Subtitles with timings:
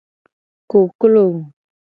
[0.71, 1.25] Koklo.